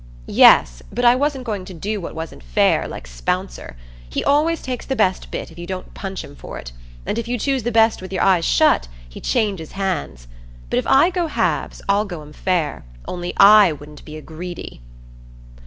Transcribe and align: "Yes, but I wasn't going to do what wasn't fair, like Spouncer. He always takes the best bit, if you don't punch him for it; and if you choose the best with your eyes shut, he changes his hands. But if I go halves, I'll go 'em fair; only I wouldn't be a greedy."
"Yes, 0.25 0.81
but 0.91 1.05
I 1.05 1.13
wasn't 1.15 1.43
going 1.43 1.63
to 1.65 1.75
do 1.75 2.01
what 2.01 2.15
wasn't 2.15 2.41
fair, 2.41 2.87
like 2.87 3.05
Spouncer. 3.05 3.77
He 4.09 4.23
always 4.23 4.63
takes 4.63 4.83
the 4.83 4.95
best 4.95 5.29
bit, 5.29 5.51
if 5.51 5.59
you 5.59 5.67
don't 5.67 5.93
punch 5.93 6.23
him 6.23 6.35
for 6.35 6.57
it; 6.57 6.71
and 7.05 7.19
if 7.19 7.27
you 7.27 7.37
choose 7.37 7.61
the 7.61 7.71
best 7.71 8.01
with 8.01 8.11
your 8.11 8.23
eyes 8.23 8.43
shut, 8.43 8.87
he 9.07 9.21
changes 9.21 9.67
his 9.69 9.73
hands. 9.73 10.27
But 10.71 10.79
if 10.79 10.87
I 10.87 11.11
go 11.11 11.27
halves, 11.27 11.83
I'll 11.87 12.05
go 12.05 12.23
'em 12.23 12.33
fair; 12.33 12.83
only 13.07 13.31
I 13.37 13.73
wouldn't 13.73 14.03
be 14.03 14.17
a 14.17 14.23
greedy." 14.23 14.81